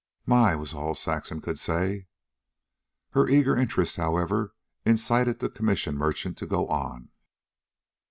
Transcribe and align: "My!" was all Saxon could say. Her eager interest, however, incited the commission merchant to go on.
"My!" 0.25 0.55
was 0.55 0.73
all 0.73 0.95
Saxon 0.95 1.41
could 1.41 1.59
say. 1.59 2.07
Her 3.11 3.29
eager 3.29 3.55
interest, 3.55 3.97
however, 3.97 4.55
incited 4.83 5.37
the 5.37 5.47
commission 5.51 5.95
merchant 5.95 6.39
to 6.39 6.47
go 6.47 6.65
on. 6.69 7.09